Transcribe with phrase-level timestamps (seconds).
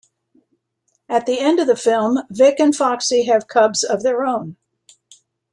[1.07, 4.57] At the end of the film, Vic and Foxy have cubs of their own.